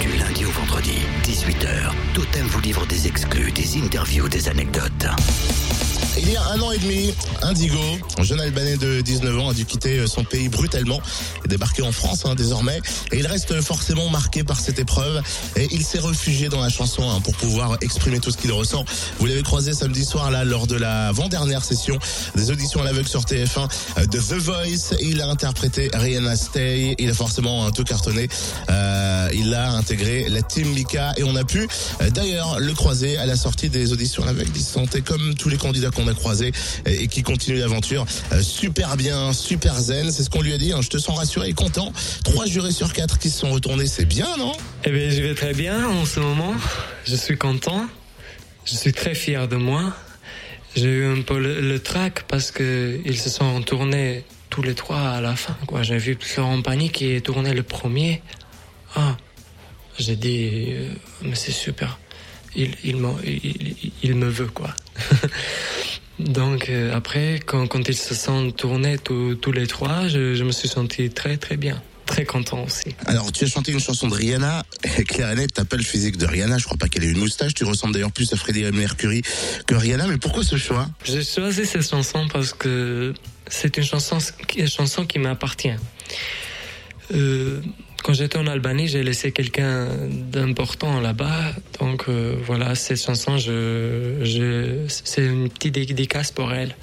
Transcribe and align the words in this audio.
Du 0.00 0.12
lundi 0.18 0.44
au 0.44 0.50
vendredi, 0.50 0.98
18h, 1.24 1.92
Totem 2.12 2.46
vous 2.46 2.60
livre 2.60 2.86
des 2.86 3.06
exclus, 3.06 3.50
des 3.52 3.78
interviews, 3.78 4.28
des 4.28 4.48
anecdotes. 4.48 5.06
Il 6.18 6.30
y 6.30 6.36
a 6.36 6.44
un 6.48 6.60
an 6.60 6.72
et 6.72 6.78
demi, 6.78 7.14
Indigo, 7.42 7.78
un 8.18 8.22
jeune 8.22 8.40
Albanais 8.40 8.76
de 8.76 9.00
19 9.00 9.38
ans, 9.38 9.48
a 9.50 9.54
dû 9.54 9.64
quitter 9.64 10.06
son 10.06 10.24
pays 10.24 10.48
brutalement 10.48 11.00
et 11.44 11.48
débarquer 11.48 11.82
en 11.82 11.92
France 11.92 12.22
hein, 12.24 12.34
désormais. 12.34 12.80
Et 13.12 13.18
il 13.18 13.26
reste 13.26 13.60
forcément 13.62 14.08
marqué 14.10 14.44
par 14.44 14.60
cette 14.60 14.78
épreuve. 14.78 15.22
Et 15.56 15.68
il 15.70 15.84
s'est 15.84 15.98
réfugié 15.98 16.48
dans 16.48 16.60
la 16.60 16.68
chanson 16.68 17.08
hein, 17.08 17.20
pour 17.20 17.34
pouvoir 17.36 17.76
exprimer 17.80 18.20
tout 18.20 18.30
ce 18.30 18.36
qu'il 18.36 18.52
ressent. 18.52 18.84
Vous 19.18 19.26
l'avez 19.26 19.42
croisé 19.42 19.72
samedi 19.72 20.04
soir 20.04 20.30
là 20.30 20.44
lors 20.44 20.66
de 20.66 20.76
la 20.76 21.08
avant-dernière 21.08 21.64
session 21.64 21.98
des 22.34 22.50
auditions 22.50 22.80
à 22.80 22.84
l'aveugle 22.84 23.08
sur 23.08 23.22
TF1 23.22 24.06
de 24.06 24.18
The 24.18 24.40
Voice. 24.42 24.96
Il 25.00 25.20
a 25.20 25.28
interprété 25.28 25.90
Rihanna 25.92 26.36
Stay. 26.36 26.94
Il 26.98 27.10
a 27.10 27.14
forcément 27.14 27.66
un 27.66 27.70
tout 27.70 27.84
cartonné. 27.84 28.28
Euh, 28.68 29.28
il 29.32 29.54
a 29.54 29.72
intégré 29.72 30.28
la 30.28 30.42
Team 30.42 30.68
Mika 30.72 31.14
et 31.16 31.24
on 31.24 31.36
a 31.36 31.44
pu 31.44 31.68
euh, 32.00 32.10
d'ailleurs 32.10 32.58
le 32.58 32.72
croiser 32.74 33.16
à 33.18 33.26
la 33.26 33.36
sortie 33.36 33.68
des 33.68 33.92
auditions 33.92 34.22
à 34.22 34.26
l'aveugle. 34.26 34.50
Il 34.54 34.62
se 34.62 34.72
sentait 34.72 35.02
comme 35.02 35.34
tous 35.34 35.48
les 35.48 35.56
candidats 35.56 35.90
qu'on 36.00 36.08
a 36.08 36.14
croisés 36.14 36.52
et, 36.86 37.04
et 37.04 37.08
qui 37.08 37.22
continuent 37.22 37.58
l'aventure 37.58 38.06
euh, 38.32 38.40
super 38.42 38.96
bien, 38.96 39.32
super 39.32 39.74
zen. 39.80 40.10
C'est 40.10 40.22
ce 40.22 40.30
qu'on 40.30 40.42
lui 40.42 40.52
a 40.52 40.58
dit. 40.58 40.72
hein. 40.72 40.80
Je 40.82 40.88
te 40.88 40.98
sens 40.98 41.16
rassuré 41.18 41.48
et 41.48 41.52
content. 41.52 41.92
Trois 42.24 42.46
jurés 42.46 42.72
sur 42.72 42.92
quatre 42.92 43.18
qui 43.18 43.30
se 43.30 43.38
sont 43.40 43.50
retournés, 43.50 43.86
c'est 43.86 44.04
bien, 44.06 44.36
non? 44.38 44.52
Eh 44.84 44.90
bien, 44.90 45.10
je 45.10 45.20
vais 45.22 45.34
très 45.34 45.52
bien 45.54 45.86
en 45.86 46.04
ce 46.04 46.20
moment. 46.20 46.54
Je 47.04 47.14
suis 47.16 47.36
content. 47.36 47.86
Je 48.64 48.74
suis 48.76 48.92
très 48.92 49.14
fier 49.14 49.48
de 49.48 49.56
moi. 49.56 49.92
J'ai 50.76 50.86
eu 50.88 51.04
un 51.18 51.22
peu 51.22 51.38
le, 51.38 51.78
trac 51.80 52.22
parce 52.28 52.50
que 52.52 53.00
ils 53.04 53.18
se 53.18 53.28
sont 53.28 53.56
retournés 53.56 54.24
tous 54.50 54.62
les 54.62 54.74
trois 54.74 55.00
à 55.00 55.20
la 55.20 55.34
fin. 55.34 55.56
J'ai 55.82 55.98
vu 55.98 56.16
Florent 56.20 56.62
Pagny 56.62 56.90
qui 56.90 57.10
est 57.12 57.20
tourné 57.20 57.52
le 57.54 57.62
premier. 57.64 58.22
Ah, 58.94 59.16
j'ai 59.98 60.14
dit, 60.16 60.66
euh, 60.70 60.88
mais 61.22 61.34
c'est 61.34 61.50
super. 61.52 61.98
Il, 62.54 62.70
il, 62.84 62.96
il- 63.24 63.92
il 64.02 64.14
me 64.14 64.28
veut 64.28 64.46
quoi. 64.46 64.70
Donc 66.30 66.68
euh, 66.68 66.94
après, 66.94 67.40
quand, 67.44 67.66
quand 67.66 67.88
ils 67.88 67.96
se 67.96 68.14
sont 68.14 68.50
tournés 68.52 68.98
tous- 68.98 69.34
tous 69.34 69.52
les 69.52 69.66
trois, 69.66 70.06
je, 70.08 70.34
je 70.34 70.44
me 70.44 70.52
suis 70.52 70.68
senti 70.68 71.10
très 71.10 71.36
très 71.36 71.56
bien, 71.56 71.82
très 72.06 72.24
content 72.24 72.62
aussi. 72.64 72.94
Alors, 73.06 73.32
tu 73.32 73.44
as 73.44 73.48
chanté 73.48 73.72
une 73.72 73.80
chanson 73.80 74.06
de 74.08 74.14
Rihanna. 74.14 74.64
Et 74.98 75.04
Claire 75.10 75.28
Annette, 75.28 75.52
t'as 75.54 75.64
pas 75.64 75.76
le 75.76 75.82
physique 75.82 76.16
de 76.16 76.26
Rihanna. 76.26 76.58
Je 76.58 76.64
crois 76.64 76.76
pas 76.78 76.88
qu'elle 76.88 77.02
ait 77.04 77.08
une 77.10 77.18
moustache. 77.18 77.52
Tu 77.54 77.64
ressembles 77.64 77.94
d'ailleurs 77.94 78.12
plus 78.12 78.32
à 78.32 78.36
Freddie 78.36 78.62
Mercury 78.72 79.22
que 79.66 79.74
Rihanna. 79.74 80.06
Mais 80.06 80.18
pourquoi 80.18 80.44
ce 80.44 80.56
choix? 80.56 80.88
J'ai 81.04 81.24
choisi 81.24 81.66
cette 81.66 81.88
chanson 81.88 82.28
parce 82.32 82.52
que 82.52 83.12
c'est 83.48 83.76
une 83.76 83.84
chanson, 83.84 84.18
une 84.56 84.68
chanson 84.68 85.04
qui 85.06 85.18
m'appartient. 85.18 85.74
Euh, 87.12 87.60
quand 88.02 88.12
j'étais 88.12 88.38
en 88.38 88.46
Albanie, 88.46 88.88
j'ai 88.88 89.02
laissé 89.02 89.32
quelqu'un 89.32 89.88
d'important 90.10 91.00
là-bas. 91.00 91.54
Donc 91.78 92.04
euh, 92.08 92.36
voilà, 92.44 92.74
cette 92.74 93.02
chanson, 93.02 93.38
je, 93.38 94.18
je, 94.22 94.86
c'est 94.88 95.24
une 95.24 95.48
petite 95.48 95.74
dédicace 95.74 96.30
pour 96.30 96.52
elle. 96.52 96.74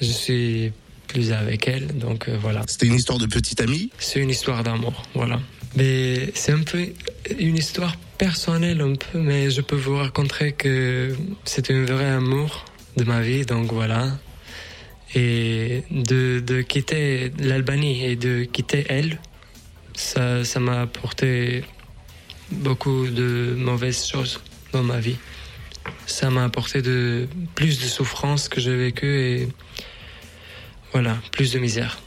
Je 0.00 0.10
suis 0.10 0.72
plus 1.08 1.32
avec 1.32 1.68
elle, 1.68 1.86
donc 1.98 2.28
euh, 2.28 2.36
voilà. 2.40 2.62
C'était 2.66 2.86
une 2.86 2.94
histoire 2.94 3.18
de 3.18 3.26
petite 3.26 3.60
amie? 3.60 3.90
C'est 3.98 4.20
une 4.20 4.30
histoire 4.30 4.62
d'amour, 4.62 5.02
voilà. 5.14 5.40
Mais 5.76 6.32
c'est 6.34 6.52
un 6.52 6.62
peu 6.62 6.86
une 7.38 7.56
histoire 7.56 7.96
personnelle 8.18 8.80
un 8.80 8.94
peu, 8.94 9.18
mais 9.18 9.50
je 9.50 9.60
peux 9.60 9.76
vous 9.76 9.96
raconter 9.96 10.52
que 10.52 11.14
c'était 11.44 11.74
un 11.74 11.84
vrai 11.84 12.06
amour 12.06 12.64
de 12.96 13.04
ma 13.04 13.20
vie, 13.20 13.44
donc 13.44 13.72
voilà. 13.72 14.18
Et 15.14 15.82
de, 15.90 16.40
de 16.40 16.62
quitter 16.62 17.32
l'Albanie 17.40 18.04
et 18.04 18.16
de 18.16 18.44
quitter 18.44 18.84
elle, 18.88 19.18
ça 20.00 20.44
ça 20.44 20.60
m'a 20.60 20.80
apporté 20.80 21.64
beaucoup 22.50 23.06
de 23.06 23.54
mauvaises 23.56 24.06
choses 24.06 24.40
dans 24.72 24.82
ma 24.82 24.98
vie. 24.98 25.16
Ça 26.06 26.30
m'a 26.30 26.44
apporté 26.44 26.82
de 26.82 27.28
plus 27.54 27.78
de 27.80 27.86
souffrance 27.86 28.48
que 28.48 28.60
j'ai 28.60 28.76
vécu 28.76 29.06
et 29.20 29.48
voilà, 30.92 31.16
plus 31.32 31.52
de 31.52 31.58
misère. 31.58 32.00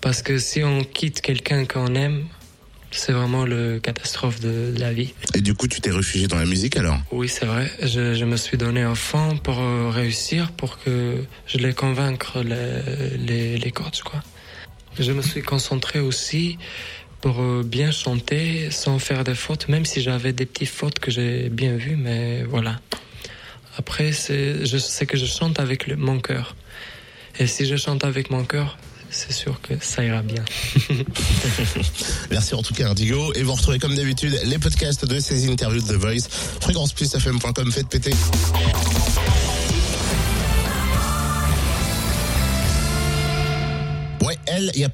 Parce 0.00 0.22
que 0.22 0.38
si 0.38 0.64
on 0.64 0.82
quitte 0.82 1.20
quelqu'un 1.20 1.64
qu'on 1.64 1.94
aime, 1.94 2.24
c'est 2.90 3.12
vraiment 3.12 3.44
le 3.44 3.78
catastrophe 3.78 4.40
de 4.40 4.74
la 4.76 4.92
vie. 4.92 5.14
Et 5.34 5.40
du 5.40 5.54
coup, 5.54 5.68
tu 5.68 5.80
t'es 5.80 5.90
réfugié 5.92 6.26
dans 6.26 6.38
la 6.38 6.44
musique 6.44 6.76
alors? 6.76 6.98
Oui, 7.12 7.28
c'est 7.28 7.46
vrai. 7.46 7.70
Je, 7.80 8.14
je 8.14 8.24
me 8.24 8.36
suis 8.36 8.58
donné 8.58 8.82
un 8.82 8.96
fond 8.96 9.36
pour 9.38 9.60
euh, 9.60 9.88
réussir, 9.90 10.50
pour 10.52 10.78
que 10.78 11.22
je 11.46 11.58
les 11.58 11.72
convaincre 11.72 12.42
les, 12.42 13.16
les, 13.18 13.58
les 13.58 13.70
coachs, 13.70 14.02
quoi. 14.02 14.20
Je 14.98 15.12
me 15.12 15.22
suis 15.22 15.42
concentré 15.42 16.00
aussi 16.00 16.58
pour 17.22 17.40
euh, 17.40 17.62
bien 17.64 17.90
chanter 17.92 18.70
sans 18.70 18.98
faire 18.98 19.24
des 19.24 19.34
fautes, 19.34 19.68
même 19.68 19.86
si 19.86 20.02
j'avais 20.02 20.32
des 20.34 20.44
petites 20.44 20.68
fautes 20.68 20.98
que 20.98 21.10
j'ai 21.10 21.48
bien 21.48 21.76
vues, 21.76 21.96
mais 21.96 22.42
voilà. 22.42 22.80
Après, 23.78 24.12
c'est, 24.12 24.66
je 24.66 24.76
sais 24.76 25.06
que 25.06 25.16
je 25.16 25.24
chante 25.24 25.58
avec 25.58 25.86
le- 25.86 25.96
mon 25.96 26.18
cœur. 26.20 26.54
Et 27.38 27.46
si 27.46 27.64
je 27.64 27.76
chante 27.76 28.04
avec 28.04 28.28
mon 28.30 28.44
cœur, 28.44 28.76
c'est 29.10 29.32
sûr 29.32 29.60
que 29.62 29.74
ça 29.80 30.04
ira 30.04 30.22
bien. 30.22 30.44
Merci 32.30 32.54
en 32.54 32.62
tout 32.62 32.74
cas 32.74 32.88
Indigo. 32.90 33.32
Et 33.34 33.42
vous 33.42 33.54
retrouvez 33.54 33.78
comme 33.78 33.94
d'habitude 33.94 34.38
les 34.44 34.58
podcasts 34.58 35.06
de 35.06 35.18
ces 35.20 35.48
interviews 35.50 35.80
de 35.80 35.86
The 35.88 35.96
Voice. 35.96 36.28
FréquencePlusFM.com, 36.60 37.72
faites 37.72 37.88
péter. 37.88 38.12
Ouais, 44.24 44.38
elle, 44.46 44.70
il 44.74 44.80
y 44.80 44.84
a 44.84 44.88